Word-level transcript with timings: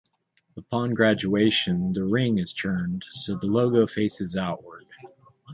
Upon 0.57 0.95
graduation, 0.95 1.93
the 1.93 2.03
ring 2.03 2.39
is 2.39 2.53
turned 2.53 3.05
so 3.11 3.35
the 3.35 3.45
logo 3.45 3.85
faces 3.85 4.35
outward. 4.35 4.87